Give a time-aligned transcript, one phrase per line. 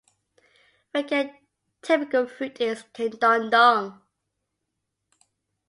[0.95, 1.29] Rengat
[1.83, 3.87] typical fruit is kedondong.